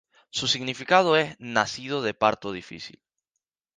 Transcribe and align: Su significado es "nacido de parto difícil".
Su 0.31 0.47
significado 0.47 1.15
es 1.15 1.35
"nacido 1.37 2.01
de 2.01 2.15
parto 2.15 2.51
difícil". 2.51 3.03